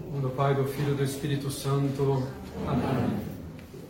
do 0.00 0.30
Pai, 0.30 0.54
do 0.54 0.64
Filho 0.64 0.92
e 0.92 0.96
do 0.96 1.04
Espírito 1.04 1.50
Santo. 1.50 2.26
Amém. 2.66 3.32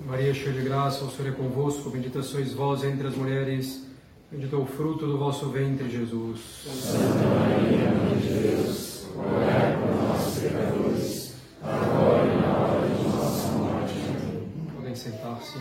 Maria, 0.06 0.34
cheia 0.34 0.52
de 0.52 0.62
graça, 0.62 1.04
o 1.04 1.10
Senhor 1.10 1.28
é 1.28 1.34
convosco, 1.34 1.88
bendita 1.88 2.22
sois 2.22 2.52
vós 2.52 2.82
entre 2.84 3.06
as 3.06 3.14
mulheres, 3.14 3.86
bendito 4.30 4.56
é 4.56 4.58
o 4.58 4.66
fruto 4.66 5.06
do 5.06 5.16
vosso 5.16 5.48
ventre, 5.48 5.88
Jesus. 5.88 6.40
Santa 6.66 7.24
Maria, 7.24 7.90
Mãe 7.92 8.18
de 8.18 8.28
Deus, 8.28 9.06
rogai 9.16 9.78
por 9.78 9.94
nós, 9.94 10.38
pecadores, 10.38 11.34
agora 11.62 12.26
e 12.26 12.40
na 12.40 12.58
hora 12.58 12.88
de 12.88 13.02
nossa 13.04 13.48
morte. 13.52 13.94
Podem 14.74 14.94
sentar-se. 14.94 15.58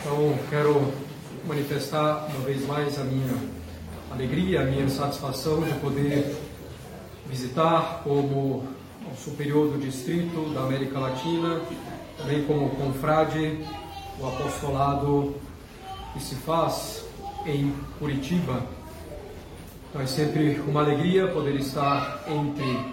Então, 0.00 0.38
quero 0.48 0.92
manifestar 1.46 2.28
uma 2.30 2.44
vez 2.44 2.66
mais 2.66 2.98
a 2.98 3.04
minha 3.04 3.61
alegria, 4.12 4.62
a 4.62 4.64
minha 4.64 4.88
satisfação 4.88 5.62
de 5.62 5.72
poder 5.80 6.36
visitar 7.26 8.02
como 8.04 8.64
superior 9.16 9.70
do 9.72 9.78
distrito 9.78 10.52
da 10.54 10.60
América 10.60 10.98
Latina, 10.98 11.60
também 12.18 12.44
como 12.44 12.70
confrade, 12.70 13.58
o 14.20 14.26
apostolado 14.26 15.34
que 16.12 16.22
se 16.22 16.34
faz 16.36 17.04
em 17.46 17.72
Curitiba. 17.98 18.62
Então 19.88 20.02
é 20.02 20.06
sempre 20.06 20.60
uma 20.60 20.80
alegria 20.80 21.28
poder 21.28 21.56
estar 21.56 22.24
entre 22.28 22.92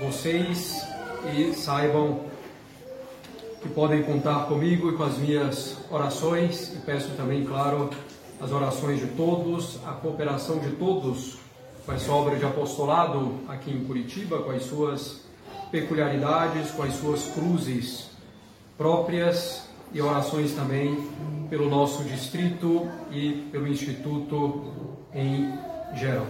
vocês 0.00 0.86
e 1.36 1.52
saibam 1.54 2.20
que 3.62 3.68
podem 3.68 4.02
contar 4.02 4.46
comigo 4.46 4.90
e 4.90 4.96
com 4.96 5.02
as 5.02 5.18
minhas 5.18 5.76
orações 5.90 6.72
e 6.74 6.78
peço 6.78 7.10
também, 7.10 7.44
claro, 7.44 7.90
as 8.40 8.50
orações 8.52 9.00
de 9.00 9.06
todos, 9.08 9.78
a 9.86 9.92
cooperação 9.92 10.58
de 10.58 10.70
todos 10.70 11.38
com 11.84 11.92
essa 11.92 12.12
obra 12.12 12.36
de 12.36 12.44
apostolado 12.44 13.40
aqui 13.48 13.70
em 13.70 13.84
Curitiba, 13.84 14.38
com 14.42 14.50
as 14.50 14.62
suas 14.64 15.22
peculiaridades, 15.70 16.70
com 16.70 16.82
as 16.82 16.94
suas 16.94 17.26
cruzes 17.32 18.10
próprias 18.76 19.68
e 19.92 20.00
orações 20.00 20.52
também 20.52 21.08
pelo 21.48 21.68
nosso 21.68 22.04
distrito 22.04 22.88
e 23.10 23.48
pelo 23.50 23.66
Instituto 23.66 24.64
em 25.14 25.52
geral. 25.94 26.26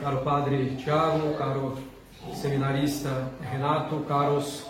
Caro 0.00 0.18
Padre 0.18 0.76
Tiago, 0.76 1.34
caro 1.36 1.76
seminarista 2.34 3.30
Renato, 3.40 3.96
caros 4.08 4.62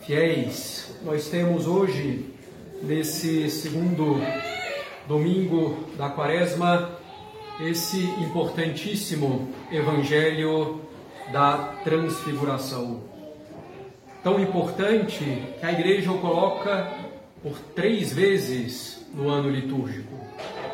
fiéis, 0.00 0.94
nós 1.04 1.28
temos 1.28 1.66
hoje, 1.66 2.34
nesse 2.82 3.50
segundo 3.50 4.16
domingo 5.08 5.88
da 5.96 6.10
quaresma, 6.10 6.90
esse 7.60 7.98
importantíssimo 8.20 9.48
Evangelho 9.72 10.82
da 11.32 11.76
Transfiguração. 11.82 13.00
Tão 14.22 14.38
importante 14.38 15.24
que 15.58 15.66
a 15.66 15.72
igreja 15.72 16.12
o 16.12 16.18
coloca 16.18 16.92
por 17.42 17.58
três 17.74 18.12
vezes 18.12 19.06
no 19.14 19.30
ano 19.30 19.48
litúrgico. 19.48 20.12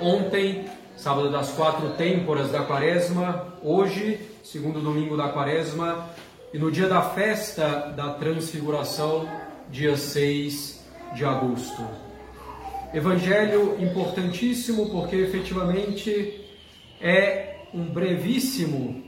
Ontem, 0.01 0.65
sábado 0.97 1.31
das 1.31 1.53
quatro 1.53 1.91
têmporas 1.91 2.51
da 2.51 2.65
quaresma, 2.65 3.55
hoje, 3.63 4.19
segundo 4.43 4.81
domingo 4.81 5.17
da 5.17 5.29
quaresma, 5.29 6.11
e 6.53 6.59
no 6.59 6.73
dia 6.73 6.89
da 6.89 7.03
festa 7.03 7.93
da 7.97 8.15
Transfiguração, 8.15 9.29
dia 9.71 9.97
6 9.97 10.85
de 11.15 11.25
agosto. 11.25 12.04
Evangelho 12.95 13.77
importantíssimo 13.83 14.89
porque 14.89 15.17
efetivamente 15.17 16.41
é 17.01 17.57
um 17.75 17.87
brevíssimo, 17.87 19.03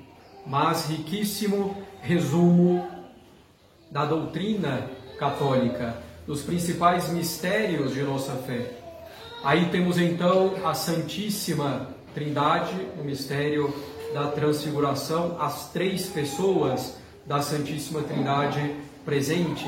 mas 0.45 0.91
riquíssimo 0.91 1.77
resumo 2.03 2.85
da 3.89 4.05
doutrina 4.05 4.91
católica, 5.21 6.03
dos 6.27 6.43
principais 6.43 7.11
mistérios 7.11 7.95
de 7.95 8.03
nossa 8.03 8.33
fé. 8.33 8.73
Aí 9.45 9.67
temos 9.67 9.99
então 9.99 10.55
a 10.65 10.75
Santíssima 10.75 11.95
Trindade, 12.13 12.75
o 13.01 13.05
mistério 13.05 13.73
da 14.13 14.27
transfiguração, 14.33 15.37
as 15.41 15.71
três 15.71 16.07
pessoas 16.07 16.97
da 17.25 17.41
Santíssima 17.41 18.03
Trindade 18.03 18.75
presente. 19.05 19.65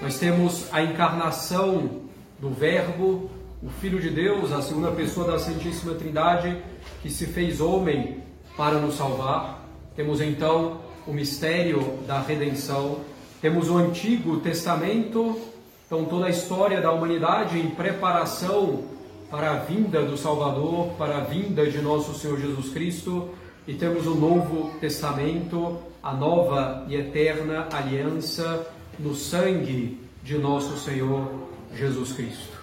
Nós 0.00 0.18
temos 0.18 0.66
a 0.72 0.82
encarnação 0.82 2.02
do 2.40 2.50
Verbo, 2.50 3.30
o 3.62 3.68
Filho 3.80 4.00
de 4.00 4.10
Deus, 4.10 4.50
a 4.50 4.60
segunda 4.60 4.90
pessoa 4.90 5.24
da 5.24 5.38
Santíssima 5.38 5.94
Trindade, 5.94 6.60
que 7.00 7.08
se 7.08 7.26
fez 7.26 7.60
homem 7.60 8.20
para 8.56 8.78
nos 8.78 8.96
salvar. 8.96 9.68
Temos 9.94 10.20
então 10.20 10.80
o 11.06 11.12
mistério 11.12 11.98
da 12.04 12.20
redenção. 12.20 12.98
Temos 13.40 13.70
o 13.70 13.76
Antigo 13.76 14.40
Testamento, 14.40 15.40
então 15.86 16.04
toda 16.04 16.26
a 16.26 16.30
história 16.30 16.80
da 16.80 16.90
humanidade 16.90 17.58
em 17.58 17.70
preparação 17.70 18.82
para 19.30 19.52
a 19.52 19.56
vinda 19.58 20.02
do 20.02 20.16
Salvador, 20.16 20.94
para 20.98 21.18
a 21.18 21.20
vinda 21.20 21.64
de 21.64 21.80
nosso 21.80 22.18
Senhor 22.18 22.40
Jesus 22.40 22.70
Cristo. 22.70 23.30
E 23.66 23.74
temos 23.74 24.08
o 24.08 24.14
Novo 24.16 24.72
Testamento, 24.80 25.78
a 26.02 26.12
nova 26.12 26.84
e 26.88 26.96
eterna 26.96 27.68
aliança 27.72 28.66
no 28.98 29.14
sangue 29.14 30.00
de 30.24 30.36
nosso 30.36 30.76
Senhor 30.78 31.28
Jesus 31.76 32.12
Cristo. 32.12 32.60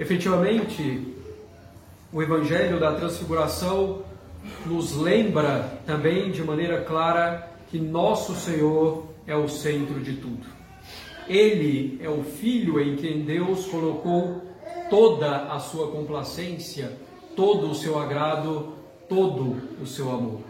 Efetivamente, 0.00 1.14
o 2.10 2.22
Evangelho 2.22 2.80
da 2.80 2.94
Transfiguração 2.94 4.00
nos 4.64 4.96
lembra 4.96 5.78
também 5.84 6.30
de 6.30 6.42
maneira 6.42 6.80
clara 6.80 7.52
que 7.70 7.78
nosso 7.78 8.34
Senhor 8.34 9.04
é 9.26 9.36
o 9.36 9.46
centro 9.46 10.00
de 10.00 10.14
tudo. 10.14 10.46
Ele 11.28 12.00
é 12.02 12.08
o 12.08 12.24
Filho 12.24 12.80
em 12.80 12.96
quem 12.96 13.20
Deus 13.20 13.66
colocou 13.66 14.40
toda 14.88 15.52
a 15.52 15.60
sua 15.60 15.88
complacência, 15.88 16.92
todo 17.36 17.70
o 17.70 17.74
seu 17.74 17.98
agrado, 17.98 18.72
todo 19.06 19.54
o 19.82 19.86
seu 19.86 20.10
amor. 20.10 20.40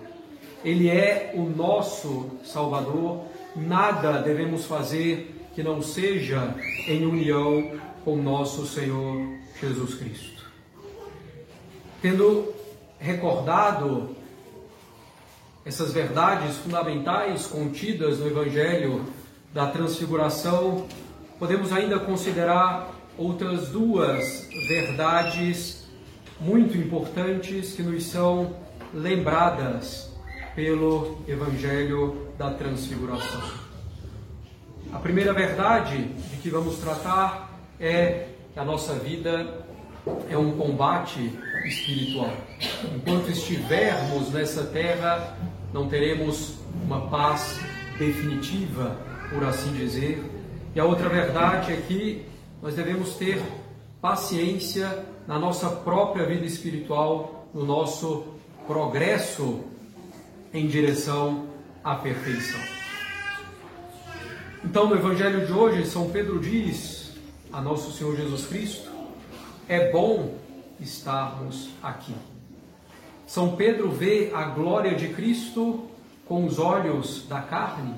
Ele 0.65 0.89
é 0.89 1.33
o 1.35 1.43
nosso 1.43 2.31
Salvador, 2.45 3.23
nada 3.57 4.23
devemos 4.23 4.65
fazer 4.65 5.35
que 5.57 5.63
não 5.65 5.83
seja 5.83 6.55
em 6.87 7.05
união 7.05 7.73
com 8.05 8.15
nosso 8.15 8.65
Senhor 8.65 9.40
Jesus 9.61 9.95
Cristo. 9.95 10.45
Tendo 12.01 12.55
recordado 12.99 14.17
essas 15.65 15.93
verdades 15.93 16.57
fundamentais 16.57 17.47
contidas 17.47 18.19
no 18.19 18.27
Evangelho 18.27 19.05
da 19.53 19.67
Transfiguração, 19.67 20.87
podemos 21.39 21.73
ainda 21.73 21.99
considerar 21.99 22.95
outras 23.19 23.69
duas 23.69 24.49
verdades 24.67 25.85
muito 26.41 26.79
importantes 26.79 27.73
que 27.73 27.83
nos 27.83 28.05
são 28.05 28.57
lembradas 28.95 30.11
pelo 30.55 31.19
Evangelho 31.29 32.29
da 32.39 32.51
Transfiguração. 32.51 33.43
A 34.93 34.99
primeira 34.99 35.33
verdade 35.33 36.05
de 36.05 36.37
que 36.39 36.49
vamos 36.49 36.79
tratar 36.79 37.51
é 37.79 38.29
que 38.53 38.59
a 38.59 38.65
nossa 38.65 38.95
vida 38.95 39.65
é 40.29 40.37
um 40.37 40.57
combate 40.57 41.39
espiritual. 41.65 42.33
Enquanto 42.95 43.31
estivermos 43.31 44.31
nessa 44.31 44.65
terra, 44.65 45.37
não 45.73 45.89
teremos 45.89 46.57
uma 46.85 47.09
paz 47.09 47.61
definitiva, 47.99 48.97
por 49.31 49.45
assim 49.45 49.73
dizer. 49.73 50.25
E 50.75 50.81
a 50.81 50.85
outra 50.85 51.09
verdade 51.09 51.73
é 51.73 51.77
que 51.77 52.25
nós 52.63 52.75
devemos 52.75 53.15
ter 53.15 53.41
paciência 54.01 55.05
na 55.27 55.39
nossa 55.39 55.69
própria 55.71 56.27
vida 56.27 56.45
espiritual, 56.45 57.49
no 57.55 57.65
nosso 57.65 58.25
progresso 58.67 59.61
em 60.53 60.67
direção 60.67 61.47
à 61.85 61.95
perfeição. 61.95 62.61
Então, 64.65 64.89
no 64.89 64.97
Evangelho 64.97 65.47
de 65.47 65.53
hoje, 65.53 65.87
São 65.87 66.11
Pedro 66.11 66.39
diz 66.39 67.10
a 67.53 67.61
nosso 67.61 67.93
Senhor 67.93 68.17
Jesus 68.17 68.47
Cristo, 68.47 68.91
é 69.69 69.91
bom 69.91 70.35
estarmos 70.81 71.69
aqui. 71.83 72.15
São 73.27 73.57
Pedro 73.57 73.91
vê 73.91 74.31
a 74.35 74.45
glória 74.45 74.95
de 74.95 75.09
Cristo 75.09 75.89
com 76.27 76.45
os 76.45 76.59
olhos 76.59 77.27
da 77.29 77.41
carne. 77.41 77.95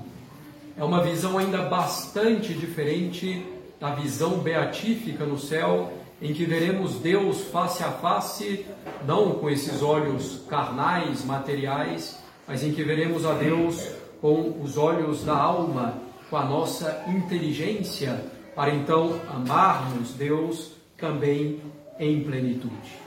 É 0.77 0.83
uma 0.83 1.03
visão 1.03 1.39
ainda 1.39 1.63
bastante 1.63 2.55
diferente 2.55 3.47
da 3.79 3.95
visão 3.95 4.39
beatífica 4.39 5.25
no 5.25 5.39
céu, 5.39 5.93
em 6.21 6.33
que 6.33 6.45
veremos 6.45 6.95
Deus 6.95 7.43
face 7.49 7.83
a 7.83 7.91
face, 7.91 8.65
não 9.07 9.33
com 9.33 9.51
esses 9.51 9.83
olhos 9.83 10.43
carnais, 10.49 11.25
materiais, 11.25 12.19
mas 12.47 12.63
em 12.63 12.73
que 12.73 12.83
veremos 12.83 13.27
a 13.27 13.35
Deus 13.35 13.91
com 14.21 14.61
os 14.63 14.77
olhos 14.77 15.25
da 15.25 15.37
alma, 15.37 15.99
com 16.31 16.37
a 16.37 16.45
nossa 16.45 17.05
inteligência 17.09 18.32
para 18.55 18.75
então 18.75 19.21
amarmos 19.29 20.13
Deus 20.13 20.73
também 20.97 21.61
em 21.99 22.23
plenitude. 22.23 23.03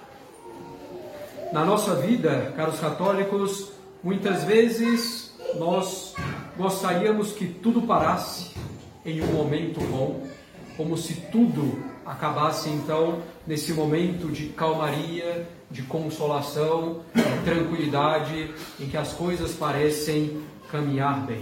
Na 1.52 1.64
nossa 1.64 1.96
vida, 1.96 2.54
caros 2.56 2.80
católicos, 2.80 3.72
muitas 4.04 4.44
vezes 4.44 5.34
nós 5.58 6.14
gostaríamos 6.58 7.32
que 7.32 7.48
tudo 7.48 7.84
parasse 7.84 8.52
em 9.06 9.22
um 9.22 9.28
momento 9.28 9.80
bom, 9.82 10.28
como 10.76 10.98
se 10.98 11.14
tudo 11.32 11.84
acabasse 12.06 12.70
então 12.70 13.22
nesse 13.48 13.74
momento 13.74 14.32
de 14.32 14.48
calmaria, 14.50 15.48
de 15.70 15.82
consolação, 15.84 17.02
de 17.14 17.44
tranquilidade, 17.44 18.54
em 18.80 18.88
que 18.88 18.98
as 18.98 19.14
coisas 19.14 19.54
parecem 19.54 20.42
caminhar 20.72 21.26
bem. 21.26 21.42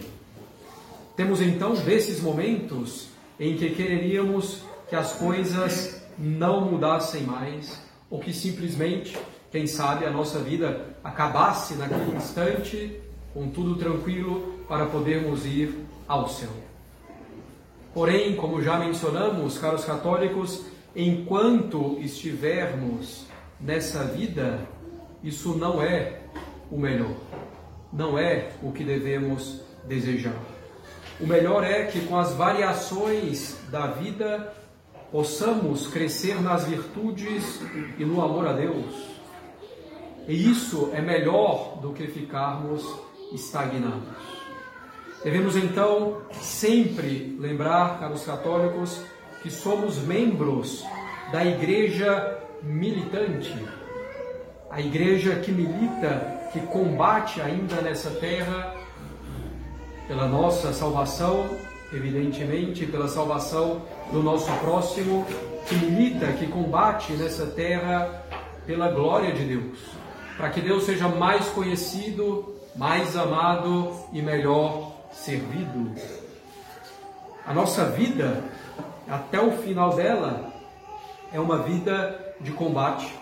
Temos 1.16 1.42
então 1.42 1.74
desses 1.74 2.22
momentos 2.22 3.08
em 3.40 3.56
que 3.58 3.70
quereríamos 3.72 4.64
que 4.90 4.96
as 4.96 5.14
coisas 5.14 6.04
não 6.18 6.62
mudassem 6.62 7.24
mais, 7.24 7.82
ou 8.10 8.20
que 8.20 8.32
simplesmente, 8.32 9.18
quem 9.52 9.66
sabe, 9.66 10.06
a 10.06 10.12
nossa 10.12 10.40
vida 10.40 10.96
acabasse 11.04 11.76
naquele 11.76 12.16
instante, 12.16 13.00
com 13.34 13.50
tudo 13.50 13.76
tranquilo, 13.76 14.60
para 14.68 14.86
podermos 14.86 15.46
ir 15.46 15.74
ao 16.08 16.28
céu. 16.30 16.50
Porém, 17.94 18.36
como 18.36 18.62
já 18.62 18.78
mencionamos, 18.78 19.58
caros 19.58 19.86
católicos, 19.86 20.66
enquanto 20.96 21.98
estivermos 22.00 23.26
nessa 23.60 24.04
vida, 24.04 24.68
isso 25.24 25.56
não 25.58 25.82
é 25.82 26.22
o 26.72 26.78
melhor, 26.78 27.16
não 27.92 28.18
é 28.18 28.52
o 28.62 28.72
que 28.72 28.84
devemos 28.84 29.62
desejar. 29.88 30.53
O 31.24 31.26
melhor 31.26 31.64
é 31.64 31.84
que 31.86 32.02
com 32.02 32.18
as 32.18 32.34
variações 32.34 33.58
da 33.72 33.88
vida 33.88 34.54
possamos 35.10 35.88
crescer 35.88 36.42
nas 36.42 36.66
virtudes 36.66 37.62
e 37.98 38.04
no 38.04 38.22
amor 38.22 38.46
a 38.46 38.52
Deus. 38.52 38.94
E 40.28 40.52
isso 40.52 40.90
é 40.94 41.00
melhor 41.00 41.80
do 41.82 41.94
que 41.94 42.08
ficarmos 42.08 42.84
estagnados. 43.32 44.04
Devemos 45.24 45.56
então 45.56 46.24
sempre 46.34 47.38
lembrar, 47.40 48.02
caros 48.02 48.26
católicos, 48.26 49.00
que 49.42 49.50
somos 49.50 50.00
membros 50.00 50.84
da 51.32 51.46
igreja 51.46 52.38
militante, 52.62 53.66
a 54.70 54.82
igreja 54.82 55.38
que 55.38 55.54
milita, 55.54 56.50
que 56.52 56.60
combate 56.68 57.40
ainda 57.40 57.82
nessa 57.82 58.10
terra 58.10 58.83
pela 60.08 60.28
nossa 60.28 60.74
salvação, 60.74 61.50
evidentemente, 61.92 62.86
pela 62.86 63.08
salvação 63.08 63.82
do 64.12 64.22
nosso 64.22 64.52
próximo, 64.60 65.26
que 65.68 65.76
milita, 65.76 66.34
que 66.34 66.48
combate 66.48 67.14
nessa 67.14 67.46
terra 67.46 68.24
pela 68.66 68.92
glória 68.92 69.34
de 69.34 69.46
Deus, 69.46 69.80
para 70.38 70.50
que 70.50 70.62
Deus 70.62 70.84
seja 70.84 71.08
mais 71.08 71.48
conhecido, 71.50 72.56
mais 72.76 73.16
amado 73.16 73.94
e 74.12 74.22
melhor 74.22 74.92
servido. 75.12 75.92
A 77.46 77.54
nossa 77.54 77.86
vida, 77.86 78.44
até 79.08 79.40
o 79.40 79.52
final 79.52 79.96
dela, 79.96 80.52
é 81.32 81.40
uma 81.40 81.60
vida 81.60 82.36
de 82.40 82.52
combate 82.52 83.14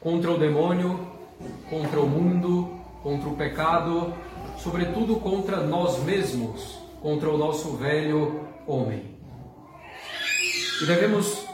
contra 0.00 0.30
o 0.30 0.38
demônio, 0.38 1.06
contra 1.68 2.00
o 2.00 2.08
mundo, 2.08 2.76
contra 3.02 3.28
o 3.28 3.36
pecado, 3.36 4.12
sobretudo 4.58 5.16
contra 5.16 5.58
nós 5.58 6.02
mesmos, 6.02 6.78
contra 7.00 7.30
o 7.30 7.36
nosso 7.36 7.76
velho 7.76 8.40
homem. 8.66 9.02
E 10.82 10.86
devemos 10.86 11.44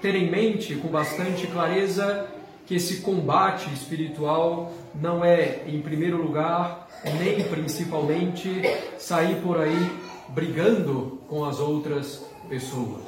ter 0.00 0.14
em 0.14 0.30
mente 0.30 0.74
com 0.76 0.88
bastante 0.88 1.46
clareza 1.46 2.26
que 2.66 2.74
esse 2.76 3.02
combate 3.02 3.72
espiritual 3.72 4.72
não 4.94 5.24
é, 5.24 5.62
em 5.66 5.80
primeiro 5.80 6.20
lugar, 6.20 6.88
nem 7.18 7.42
principalmente 7.44 8.62
sair 8.98 9.36
por 9.42 9.60
aí 9.60 9.90
brigando 10.28 11.20
com 11.28 11.44
as 11.44 11.60
outras 11.60 12.24
pessoas. 12.48 13.02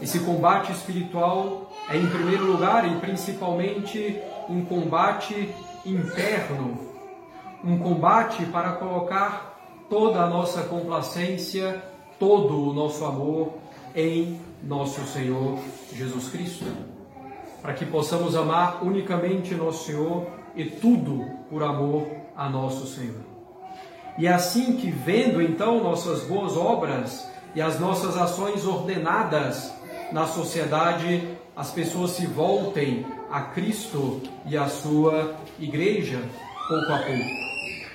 Esse 0.00 0.20
combate 0.20 0.72
espiritual 0.72 1.70
é, 1.90 1.96
em 1.96 2.06
primeiro 2.06 2.46
lugar 2.46 2.90
e 2.90 3.00
principalmente, 3.00 4.20
um 4.48 4.64
combate 4.64 5.52
interno, 5.84 6.89
um 7.64 7.78
combate 7.78 8.44
para 8.46 8.72
colocar 8.72 9.58
toda 9.88 10.20
a 10.20 10.28
nossa 10.28 10.62
complacência, 10.62 11.82
todo 12.18 12.70
o 12.70 12.72
nosso 12.72 13.04
amor 13.04 13.54
em 13.94 14.40
nosso 14.62 15.04
Senhor 15.06 15.58
Jesus 15.92 16.28
Cristo 16.28 16.66
para 17.60 17.74
que 17.74 17.84
possamos 17.84 18.34
amar 18.34 18.82
unicamente 18.82 19.54
nosso 19.54 19.84
Senhor 19.84 20.26
e 20.56 20.64
tudo 20.64 21.26
por 21.48 21.62
amor 21.62 22.08
a 22.36 22.48
nosso 22.48 22.86
Senhor. 22.86 23.20
E 24.18 24.26
é 24.26 24.32
assim 24.32 24.76
que, 24.76 24.90
vendo 24.90 25.40
então 25.40 25.82
nossas 25.82 26.24
boas 26.24 26.56
obras 26.56 27.28
e 27.54 27.60
as 27.60 27.78
nossas 27.78 28.16
ações 28.16 28.64
ordenadas 28.66 29.72
na 30.12 30.26
sociedade, 30.26 31.36
as 31.54 31.70
pessoas 31.70 32.12
se 32.12 32.26
voltem 32.26 33.06
a 33.30 33.42
Cristo 33.42 34.20
e 34.46 34.56
a 34.56 34.66
sua 34.66 35.36
igreja, 35.58 36.20
pouco 36.68 36.92
a 36.92 36.98
pouco. 36.98 37.49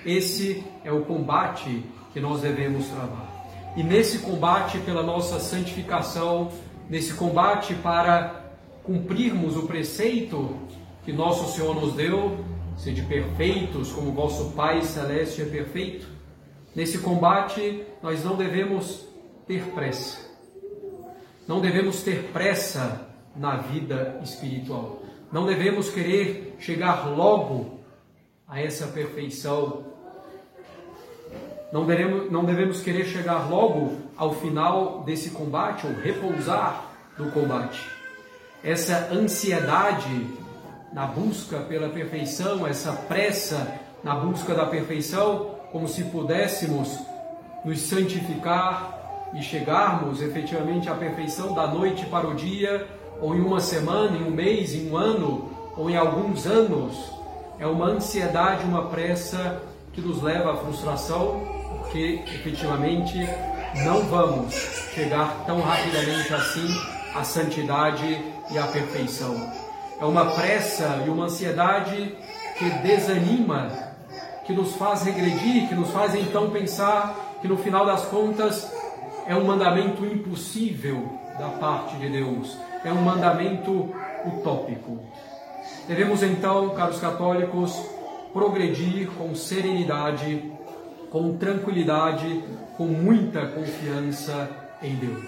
Esse 0.06 0.64
é 0.84 0.92
o 0.92 1.04
combate 1.04 1.84
que 2.14 2.20
nós 2.20 2.42
devemos 2.42 2.88
travar. 2.88 3.74
E 3.76 3.84
nesse 3.84 4.20
combate 4.20 4.78
pela 4.80 5.02
nossa 5.02 5.40
santificação, 5.40 6.52
nesse 6.90 7.14
combate 7.14 7.74
para 7.76 8.54
cumprirmos 8.84 9.58
o 9.58 9.64
preceito 9.64 10.56
que 11.04 11.12
nosso 11.12 11.52
Senhor 11.52 11.76
nos 11.76 11.94
deu, 11.94 12.38
sede 12.78 13.02
perfeitos 13.02 13.92
como 13.92 14.12
vosso 14.12 14.52
Pai 14.52 14.82
celeste 14.84 15.42
é 15.42 15.46
perfeito. 15.46 16.08
Nesse 16.76 17.00
combate, 17.00 17.84
nós 18.02 18.24
não 18.24 18.36
devemos 18.36 19.08
ter 19.48 19.64
pressa. 19.74 20.20
Não 21.48 21.62
devemos 21.62 22.04
ter 22.04 22.32
pressa 22.32 23.08
na 23.36 23.58
vida 23.58 24.20
espiritual. 24.24 25.02
Não 25.32 25.46
devemos 25.46 25.90
querer 25.90 26.56
chegar 26.60 27.08
logo 27.10 27.80
a 28.48 28.62
essa 28.62 28.88
perfeição. 28.88 29.95
Não 31.76 31.86
devemos, 31.86 32.32
não 32.32 32.46
devemos 32.46 32.80
querer 32.80 33.04
chegar 33.04 33.50
logo 33.50 33.98
ao 34.16 34.34
final 34.34 35.04
desse 35.04 35.32
combate 35.32 35.86
ou 35.86 35.94
repousar 35.94 36.86
do 37.18 37.30
combate 37.32 37.86
essa 38.64 39.10
ansiedade 39.12 40.26
na 40.94 41.06
busca 41.06 41.60
pela 41.60 41.90
perfeição, 41.90 42.66
essa 42.66 42.94
pressa 42.94 43.76
na 44.02 44.16
busca 44.16 44.56
da 44.56 44.66
perfeição, 44.66 45.58
como 45.70 45.86
se 45.86 46.06
pudéssemos 46.06 46.98
nos 47.66 47.82
santificar 47.82 49.30
e 49.34 49.44
chegarmos 49.44 50.22
efetivamente 50.22 50.90
à 50.90 50.96
perfeição 50.96 51.54
da 51.54 51.68
noite 51.68 52.06
para 52.06 52.26
o 52.26 52.36
dia, 52.36 52.88
ou 53.22 53.36
em 53.36 53.42
uma 53.42 53.60
semana, 53.60 54.16
em 54.16 54.24
um 54.24 54.32
mês, 54.32 54.74
em 54.74 54.90
um 54.90 54.96
ano, 54.96 55.52
ou 55.76 55.90
em 55.90 55.98
alguns 55.98 56.48
anos. 56.48 57.12
É 57.60 57.68
uma 57.68 57.88
ansiedade, 57.88 58.64
uma 58.64 58.88
pressa 58.88 59.62
que 59.92 60.00
nos 60.00 60.22
leva 60.22 60.54
à 60.54 60.56
frustração, 60.56 61.55
porque 61.78 62.24
efetivamente 62.28 63.18
não 63.84 64.02
vamos 64.04 64.54
chegar 64.94 65.44
tão 65.46 65.62
rapidamente 65.62 66.34
assim 66.34 66.68
à 67.14 67.24
santidade 67.24 68.24
e 68.52 68.58
a 68.58 68.68
perfeição. 68.68 69.36
É 70.00 70.06
uma 70.06 70.26
pressa 70.26 71.04
e 71.06 71.10
uma 71.10 71.26
ansiedade 71.26 72.16
que 72.58 72.70
desanima, 72.70 73.72
que 74.46 74.54
nos 74.54 74.76
faz 74.76 75.04
regredir, 75.04 75.68
que 75.68 75.76
nos 75.76 75.90
faz 75.92 76.16
então 76.16 76.50
pensar 76.50 77.38
que 77.42 77.48
no 77.48 77.58
final 77.58 77.86
das 77.86 78.06
contas 78.06 78.72
é 79.28 79.36
um 79.36 79.46
mandamento 79.46 80.06
impossível 80.06 81.10
da 81.40 81.50
parte 81.50 81.96
de 81.98 82.10
Deus, 82.10 82.58
é 82.84 82.92
um 82.92 83.02
mandamento 83.02 83.94
utópico. 84.26 85.00
Devemos 85.88 86.24
então, 86.24 86.70
caros 86.70 87.00
católicos, 87.00 87.76
progredir 88.34 89.10
com 89.12 89.34
serenidade, 89.36 90.52
com 91.10 91.38
tranquilidade, 91.38 92.44
com 92.78 92.86
muita 92.86 93.48
confiança 93.48 94.50
em 94.82 94.96
Deus. 94.96 95.26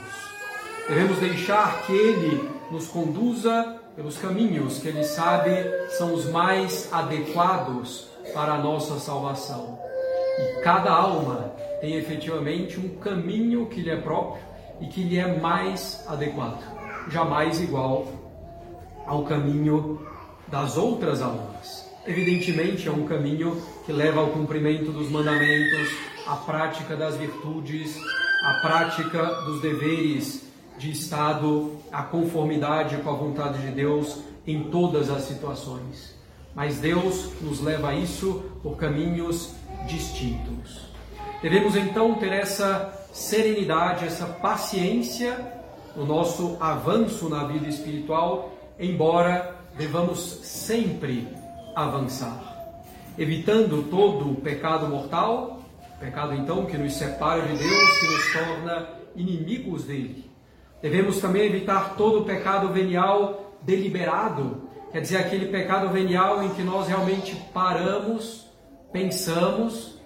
Devemos 0.87 1.19
deixar 1.19 1.81
que 1.83 1.93
Ele 1.93 2.49
nos 2.71 2.87
conduza 2.87 3.77
pelos 3.95 4.17
caminhos 4.17 4.77
que 4.77 4.87
Ele 4.87 5.03
sabe 5.03 5.49
são 5.97 6.13
os 6.13 6.29
mais 6.29 6.87
adequados 6.93 8.07
para 8.33 8.53
a 8.53 8.57
nossa 8.57 8.99
salvação. 8.99 9.79
E 10.39 10.61
cada 10.61 10.91
alma 10.91 11.51
tem 11.81 11.95
efetivamente 11.95 12.79
um 12.79 12.89
caminho 12.99 13.65
que 13.65 13.81
lhe 13.81 13.89
é 13.89 13.97
próprio 13.97 14.43
e 14.79 14.85
que 14.85 15.01
lhe 15.01 15.17
é 15.17 15.39
mais 15.39 16.05
adequado, 16.07 16.61
jamais 17.09 17.59
igual 17.59 18.07
ao 19.05 19.23
caminho 19.23 19.99
das 20.47 20.77
outras 20.77 21.21
almas. 21.21 21.89
Evidentemente, 22.07 22.87
é 22.87 22.91
um 22.91 23.05
caminho 23.05 23.61
que 23.85 23.91
leva 23.91 24.21
ao 24.21 24.27
cumprimento 24.27 24.91
dos 24.91 25.09
mandamentos, 25.11 25.89
à 26.25 26.37
prática 26.37 26.95
das 26.95 27.17
virtudes, 27.17 27.95
à 28.43 28.59
prática 28.61 29.23
dos 29.45 29.61
deveres 29.61 30.47
de 30.77 30.91
estado 30.91 31.77
a 31.91 32.03
conformidade 32.03 32.97
com 32.97 33.09
a 33.09 33.13
vontade 33.13 33.59
de 33.59 33.71
Deus 33.71 34.19
em 34.45 34.65
todas 34.65 35.09
as 35.09 35.23
situações. 35.23 36.15
mas 36.57 36.79
Deus 36.79 37.29
nos 37.39 37.61
leva 37.61 37.89
a 37.89 37.95
isso 37.95 38.43
por 38.63 38.77
caminhos 38.77 39.53
distintos. 39.85 40.87
Devemos 41.39 41.75
então 41.75 42.15
ter 42.15 42.33
essa 42.33 42.91
serenidade, 43.13 44.05
essa 44.05 44.25
paciência 44.25 45.37
no 45.95 46.03
nosso 46.03 46.57
avanço 46.59 47.29
na 47.29 47.43
vida 47.43 47.67
espiritual, 47.67 48.57
embora 48.79 49.55
devamos 49.77 50.19
sempre 50.41 51.27
avançar, 51.77 52.41
evitando 53.19 53.83
todo 53.83 54.31
o 54.31 54.35
pecado 54.35 54.87
mortal, 54.87 55.61
pecado 55.99 56.33
então 56.33 56.65
que 56.65 56.75
nos 56.75 56.93
separa 56.93 57.43
de 57.43 57.55
Deus, 57.55 57.99
que 57.99 58.07
nos 58.07 58.33
torna 58.33 58.89
inimigos 59.15 59.83
dele. 59.83 60.27
Devemos 60.81 61.19
também 61.19 61.45
evitar 61.45 61.95
todo 61.95 62.21
o 62.21 62.25
pecado 62.25 62.69
venial 62.69 63.55
deliberado, 63.61 64.63
quer 64.91 65.01
dizer, 65.01 65.17
aquele 65.17 65.47
pecado 65.47 65.89
venial 65.89 66.43
em 66.43 66.49
que 66.49 66.63
nós 66.63 66.87
realmente 66.87 67.35
paramos, 67.53 68.47
pensamos, 68.91 69.99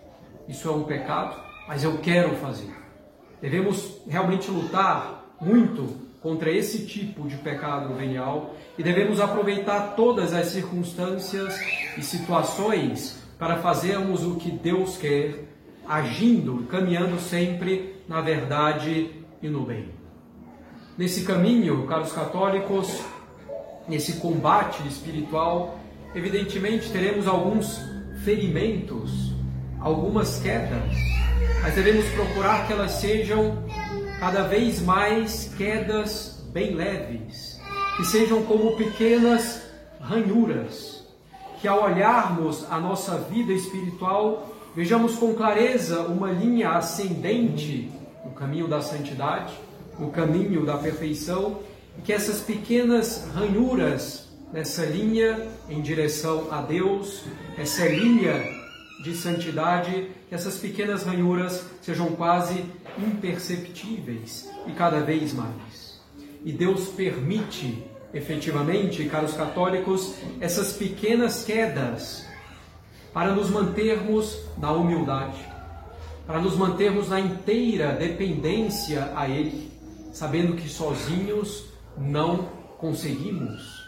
isso 0.49 0.67
é 0.67 0.71
um 0.71 0.83
pecado, 0.83 1.41
mas 1.69 1.85
eu 1.85 1.99
quero 1.99 2.35
fazer. 2.35 2.75
Devemos 3.41 4.01
realmente 4.09 4.51
lutar 4.51 5.35
muito 5.39 6.10
contra 6.21 6.51
esse 6.51 6.85
tipo 6.85 7.27
de 7.27 7.35
pecado 7.37 7.95
venial 7.95 8.55
e 8.77 8.83
devemos 8.83 9.19
aproveitar 9.19 9.95
todas 9.95 10.33
as 10.33 10.47
circunstâncias 10.47 11.59
e 11.97 12.03
situações 12.03 13.21
para 13.39 13.57
fazermos 13.57 14.23
o 14.23 14.35
que 14.35 14.51
Deus 14.51 14.97
quer, 14.97 15.45
agindo, 15.87 16.67
caminhando 16.69 17.19
sempre 17.19 17.95
na 18.07 18.21
verdade 18.21 19.09
e 19.41 19.49
no 19.49 19.65
bem. 19.65 19.89
Nesse 20.97 21.23
caminho, 21.23 21.87
caros 21.87 22.11
católicos, 22.11 23.01
nesse 23.87 24.19
combate 24.19 24.87
espiritual, 24.87 25.79
evidentemente 26.13 26.91
teremos 26.91 27.27
alguns 27.27 27.81
ferimentos, 28.23 29.33
algumas 29.79 30.39
quedas, 30.39 30.93
mas 31.63 31.73
devemos 31.73 32.05
procurar 32.09 32.67
que 32.67 32.73
elas 32.73 32.91
sejam 32.91 33.65
cada 34.21 34.43
vez 34.43 34.79
mais 34.79 35.51
quedas 35.57 36.45
bem 36.53 36.75
leves, 36.75 37.59
que 37.97 38.05
sejam 38.05 38.43
como 38.43 38.77
pequenas 38.77 39.63
ranhuras, 39.99 41.03
que 41.59 41.67
ao 41.67 41.85
olharmos 41.85 42.71
a 42.71 42.79
nossa 42.79 43.17
vida 43.17 43.51
espiritual, 43.51 44.55
vejamos 44.75 45.15
com 45.15 45.33
clareza 45.33 46.01
uma 46.01 46.31
linha 46.31 46.69
ascendente 46.69 47.91
no 48.23 48.29
caminho 48.33 48.67
da 48.67 48.79
santidade, 48.79 49.55
no 49.97 50.11
caminho 50.11 50.67
da 50.67 50.77
perfeição, 50.77 51.57
e 51.97 52.03
que 52.03 52.13
essas 52.13 52.41
pequenas 52.41 53.27
ranhuras 53.33 54.29
nessa 54.53 54.85
linha 54.85 55.47
em 55.67 55.81
direção 55.81 56.47
a 56.51 56.61
Deus, 56.61 57.23
essa 57.57 57.87
linha 57.87 58.60
de 59.03 59.15
santidade, 59.15 60.09
que 60.29 60.35
essas 60.35 60.57
pequenas 60.57 61.03
ranhuras 61.03 61.65
sejam 61.81 62.07
quase 62.11 62.65
imperceptíveis 62.97 64.49
e 64.67 64.71
cada 64.71 64.99
vez 64.99 65.33
mais. 65.33 65.99
E 66.43 66.51
Deus 66.51 66.87
permite, 66.89 67.83
efetivamente, 68.13 69.03
caros 69.05 69.33
católicos, 69.33 70.15
essas 70.39 70.73
pequenas 70.73 71.43
quedas 71.43 72.25
para 73.13 73.33
nos 73.33 73.49
mantermos 73.49 74.39
na 74.57 74.71
humildade, 74.71 75.45
para 76.25 76.39
nos 76.39 76.55
mantermos 76.55 77.09
na 77.09 77.19
inteira 77.19 77.93
dependência 77.93 79.11
a 79.15 79.27
Ele, 79.27 79.71
sabendo 80.13 80.55
que 80.55 80.69
sozinhos 80.69 81.65
não 81.97 82.49
conseguimos. 82.77 83.81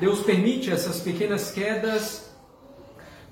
Deus 0.00 0.20
permite 0.20 0.70
essas 0.70 1.00
pequenas 1.00 1.50
quedas 1.50 2.27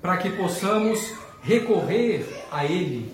para 0.01 0.17
que 0.17 0.29
possamos 0.29 1.13
recorrer 1.41 2.25
a 2.51 2.65
Ele 2.65 3.13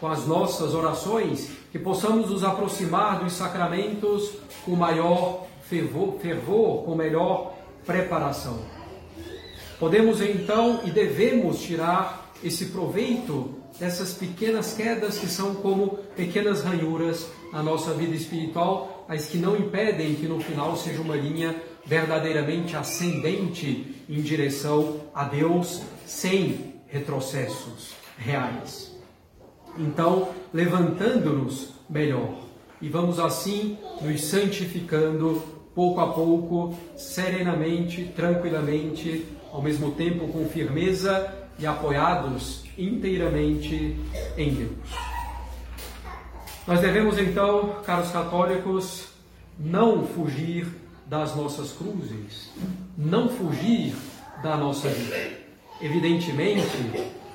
com 0.00 0.08
as 0.08 0.26
nossas 0.26 0.74
orações, 0.74 1.50
que 1.70 1.78
possamos 1.78 2.30
nos 2.30 2.42
aproximar 2.42 3.22
dos 3.22 3.34
sacramentos 3.34 4.32
com 4.64 4.72
maior 4.72 5.46
fervor, 5.62 6.18
fervor 6.20 6.84
com 6.84 6.94
melhor 6.94 7.54
preparação. 7.84 8.58
Podemos 9.78 10.20
então 10.20 10.80
e 10.84 10.90
devemos 10.90 11.60
tirar 11.60 12.32
esse 12.42 12.66
proveito 12.66 13.54
dessas 13.78 14.12
pequenas 14.12 14.74
quedas 14.74 15.18
que 15.18 15.26
são 15.26 15.54
como 15.54 15.98
pequenas 16.16 16.62
ranhuras 16.62 17.26
na 17.52 17.62
nossa 17.62 17.92
vida 17.94 18.14
espiritual, 18.14 18.99
mas 19.10 19.26
que 19.26 19.38
não 19.38 19.56
impedem 19.56 20.14
que 20.14 20.28
no 20.28 20.38
final 20.38 20.76
seja 20.76 21.02
uma 21.02 21.16
linha 21.16 21.60
verdadeiramente 21.84 22.76
ascendente 22.76 23.92
em 24.08 24.22
direção 24.22 25.00
a 25.12 25.24
Deus, 25.24 25.82
sem 26.06 26.76
retrocessos 26.86 27.92
reais. 28.16 28.96
Então, 29.76 30.28
levantando-nos 30.54 31.72
melhor 31.88 32.36
e 32.80 32.88
vamos 32.88 33.18
assim 33.18 33.76
nos 34.00 34.22
santificando 34.26 35.42
pouco 35.74 36.00
a 36.00 36.12
pouco, 36.12 36.78
serenamente, 36.96 38.12
tranquilamente, 38.14 39.26
ao 39.52 39.60
mesmo 39.60 39.90
tempo 39.90 40.28
com 40.28 40.48
firmeza 40.48 41.34
e 41.58 41.66
apoiados 41.66 42.62
inteiramente 42.78 43.96
em 44.36 44.54
Deus. 44.54 45.09
Nós 46.70 46.78
devemos 46.78 47.18
então, 47.18 47.80
caros 47.84 48.12
católicos, 48.12 49.08
não 49.58 50.06
fugir 50.06 50.68
das 51.04 51.34
nossas 51.34 51.72
cruzes, 51.72 52.48
não 52.96 53.28
fugir 53.28 53.92
da 54.40 54.56
nossa 54.56 54.88
vida. 54.88 55.32
Evidentemente, 55.82 56.68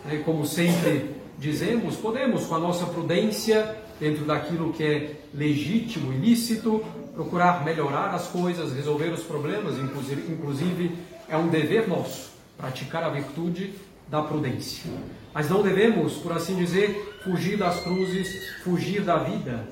né, 0.06 0.22
como 0.24 0.46
sempre 0.46 1.16
dizemos, 1.38 1.98
podemos, 1.98 2.46
com 2.46 2.56
a 2.56 2.60
nossa 2.60 2.86
prudência, 2.86 3.76
dentro 4.00 4.24
daquilo 4.24 4.72
que 4.72 4.84
é 4.86 5.16
legítimo 5.34 6.14
e 6.14 6.16
lícito, 6.16 6.82
procurar 7.14 7.66
melhorar 7.66 8.12
as 8.12 8.28
coisas, 8.28 8.72
resolver 8.74 9.10
os 9.10 9.24
problemas, 9.24 9.78
inclusive, 9.78 10.32
inclusive 10.32 10.96
é 11.28 11.36
um 11.36 11.50
dever 11.50 11.90
nosso 11.90 12.32
praticar 12.56 13.04
a 13.04 13.10
virtude 13.10 13.74
da 14.08 14.22
prudência. 14.22 14.90
Mas 15.34 15.50
não 15.50 15.62
devemos, 15.62 16.14
por 16.14 16.32
assim 16.32 16.56
dizer, 16.56 17.15
fugir 17.26 17.58
das 17.58 17.82
cruzes, 17.82 18.52
fugir 18.64 19.02
da 19.02 19.18
vida. 19.18 19.68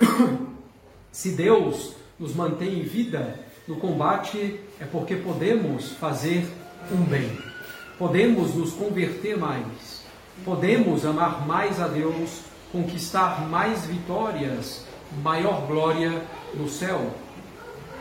Se 1.12 1.30
Deus 1.30 1.94
nos 2.18 2.34
mantém 2.34 2.80
em 2.80 2.82
vida 2.82 3.38
no 3.68 3.76
combate 3.76 4.60
é 4.80 4.84
porque 4.84 5.14
podemos 5.14 5.92
fazer 5.92 6.46
um 6.92 7.04
bem. 7.04 7.38
Podemos 7.98 8.54
nos 8.54 8.72
converter 8.72 9.38
mais. 9.38 10.04
Podemos 10.44 11.06
amar 11.06 11.46
mais 11.46 11.80
a 11.80 11.88
Deus, 11.88 12.40
conquistar 12.70 13.48
mais 13.48 13.86
vitórias, 13.86 14.84
maior 15.22 15.66
glória 15.66 16.22
no 16.54 16.68
céu. 16.68 17.10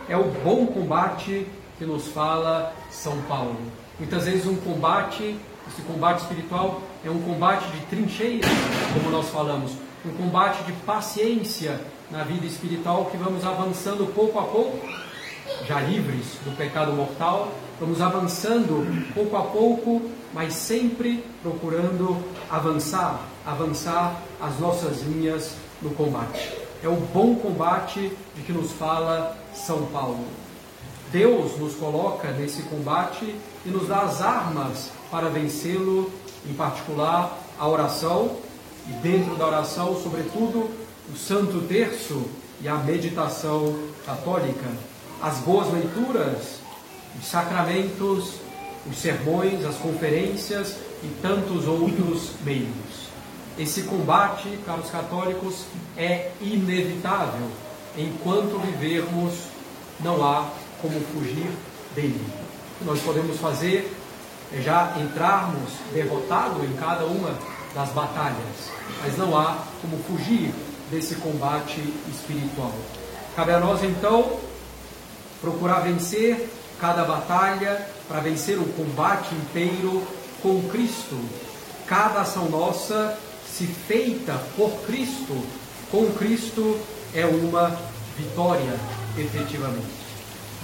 É 0.10 0.18
o 0.18 0.26
bom 0.44 0.68
combate 0.68 1.48
que 1.78 1.86
nos 1.86 2.08
fala 2.08 2.74
São 2.92 3.22
Paulo. 3.24 3.58
Muitas 3.98 4.26
vezes 4.26 4.46
um 4.46 4.56
combate, 4.58 5.40
esse 5.68 5.82
combate 5.82 6.20
espiritual 6.20 6.82
é 7.04 7.10
um 7.10 7.22
combate 7.22 7.66
de 7.72 7.86
trincheira, 7.88 8.48
como 8.94 9.10
nós 9.10 9.30
falamos, 9.30 9.72
um 10.06 10.12
combate 10.12 10.64
de 10.64 10.72
paciência 10.72 11.82
na 12.12 12.24
vida 12.24 12.46
espiritual 12.46 13.06
que 13.06 13.18
vamos 13.18 13.46
avançando 13.46 14.12
pouco 14.14 14.38
a 14.40 14.44
pouco, 14.44 14.88
já 15.68 15.80
livres 15.80 16.38
do 16.44 16.56
pecado 16.56 16.94
mortal, 16.94 17.52
vamos 17.80 18.02
avançando 18.02 18.86
pouco 19.14 19.36
a 19.36 19.42
pouco, 19.44 20.02
mas 20.34 20.54
sempre 20.54 21.24
procurando 21.42 22.18
avançar, 22.50 23.22
avançar 23.46 24.22
as 24.42 24.60
nossas 24.60 25.02
linhas 25.02 25.56
no 25.82 25.92
combate. 25.92 26.54
É 26.84 26.88
o 26.88 26.96
bom 26.96 27.36
combate 27.36 28.12
de 28.36 28.42
que 28.44 28.52
nos 28.52 28.72
fala 28.72 29.36
São 29.54 29.86
Paulo. 29.88 30.26
Deus 31.16 31.58
nos 31.58 31.76
coloca 31.76 32.30
nesse 32.32 32.64
combate 32.64 33.34
e 33.66 33.70
nos 33.70 33.88
dá 33.88 34.00
as 34.00 34.22
armas 34.22 34.90
para 35.10 35.30
vencê-lo, 35.30 36.12
em 36.46 36.54
particular 36.54 37.40
a 37.58 37.66
oração, 37.70 38.36
e 38.90 38.92
dentro 38.96 39.34
da 39.38 39.48
oração, 39.48 39.98
sobretudo, 40.04 40.70
o 41.10 41.16
Santo 41.16 41.62
Terço 41.70 42.22
e 42.60 42.68
a 42.68 42.76
meditação 42.76 43.80
católica, 44.06 44.68
as 45.22 45.38
boas 45.38 45.72
leituras, 45.72 46.60
os 47.18 47.26
sacramentos, 47.26 48.34
os 48.86 48.98
sermões, 48.98 49.64
as 49.64 49.78
conferências 49.78 50.76
e 51.02 51.08
tantos 51.22 51.66
outros 51.66 52.32
meios. 52.44 53.08
Esse 53.58 53.84
combate, 53.84 54.50
caros 54.66 54.90
católicos, 54.90 55.64
é 55.96 56.32
inevitável. 56.42 57.48
Enquanto 57.98 58.60
vivermos, 58.60 59.34
não 60.02 60.22
há 60.22 60.50
como 60.86 61.02
fugir 61.14 61.50
dele. 61.96 62.22
O 62.76 62.80
que 62.80 62.86
nós 62.86 63.00
podemos 63.02 63.38
fazer 63.40 63.92
é 64.54 64.62
já 64.62 64.94
entrarmos 65.00 65.72
derrotado 65.92 66.64
em 66.64 66.74
cada 66.74 67.06
uma 67.06 67.36
das 67.74 67.90
batalhas, 67.90 68.70
mas 69.04 69.18
não 69.18 69.36
há 69.36 69.58
como 69.82 69.98
fugir 70.04 70.54
desse 70.92 71.16
combate 71.16 71.82
espiritual. 72.08 72.72
Cabe 73.36 73.54
a 73.54 73.60
nós 73.60 73.84
então 73.84 74.40
procurar 75.42 75.80
vencer 75.80 76.48
cada 76.80 77.04
batalha, 77.04 77.88
para 78.08 78.20
vencer 78.20 78.60
o 78.60 78.66
combate 78.74 79.34
inteiro 79.34 80.04
com 80.44 80.62
Cristo. 80.70 81.20
Cada 81.88 82.22
ação 82.22 82.48
nossa, 82.50 83.18
se 83.52 83.66
feita 83.66 84.40
por 84.56 84.70
Cristo, 84.86 85.44
com 85.90 86.12
Cristo, 86.12 86.80
é 87.14 87.26
uma 87.26 87.76
vitória, 88.18 88.80
efetivamente. 89.18 90.05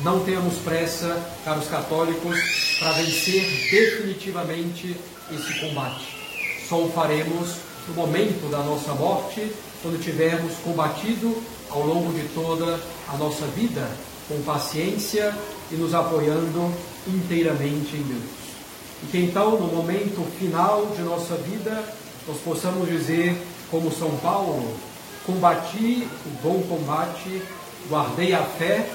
Não 0.04 0.20
tenhamos 0.22 0.56
pressa, 0.60 1.22
caros 1.46 1.68
católicos, 1.68 2.36
para 2.80 2.92
vencer 2.94 3.44
definitivamente 3.70 4.98
esse 5.32 5.60
combate. 5.60 6.18
Só 6.68 6.82
o 6.82 6.92
faremos 6.92 7.58
no 7.88 7.94
momento 7.94 8.50
da 8.50 8.60
nossa 8.60 8.94
morte, 8.96 9.52
quando 9.84 10.02
tivermos 10.02 10.54
combatido 10.64 11.40
ao 11.70 11.86
longo 11.86 12.12
de 12.14 12.28
toda 12.30 12.80
a 13.10 13.18
nossa 13.18 13.46
vida, 13.48 13.88
com 14.28 14.42
paciência 14.42 15.36
e 15.72 15.76
nos 15.76 15.94
apoiando 15.94 16.74
inteiramente 17.08 17.96
em 17.96 18.04
Deus. 18.04 18.42
E 19.04 19.06
que 19.08 19.18
então, 19.20 19.52
no 19.52 19.68
momento 19.68 20.26
final 20.40 20.88
de 20.96 21.04
nossa 21.04 21.36
vida, 21.36 21.84
nós 22.28 22.38
possamos 22.44 22.90
dizer, 22.90 23.36
como 23.70 23.92
São 23.92 24.10
Paulo, 24.18 24.76
combati 25.28 26.08
o 26.26 26.30
bom 26.42 26.62
combate, 26.64 27.42
guardei 27.88 28.34
a 28.34 28.44
fé, 28.44 28.90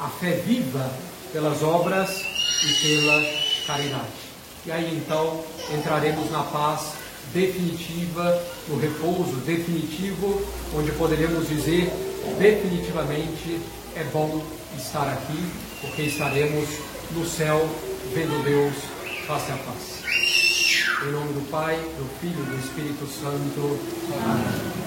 a 0.00 0.08
fé 0.08 0.32
viva 0.46 0.90
pelas 1.32 1.62
obras 1.62 2.24
e 2.64 2.72
pela 2.82 3.22
caridade. 3.66 4.30
E 4.66 4.72
aí 4.72 4.96
então 4.96 5.44
entraremos 5.72 6.30
na 6.30 6.42
paz 6.42 6.92
definitiva, 7.32 8.42
no 8.68 8.78
repouso 8.78 9.36
definitivo, 9.46 10.42
onde 10.74 10.90
poderemos 10.92 11.48
dizer 11.48 11.90
definitivamente 12.38 13.60
é 13.96 14.04
bom 14.12 14.42
estar 14.76 15.08
aqui, 15.08 15.44
porque 15.80 16.02
estaremos 16.02 16.68
no 17.12 17.26
céu 17.26 17.68
vendo 18.14 18.42
Deus 18.44 18.74
face 19.26 19.52
a 19.52 19.56
face. 19.56 20.00
Em 21.06 21.12
nome 21.12 21.32
do 21.32 21.50
Pai, 21.50 21.76
do 21.76 22.06
Filho 22.20 22.42
e 22.42 22.50
do 22.50 22.58
Espírito 22.58 23.06
Santo. 23.06 23.78
Amém. 24.22 24.79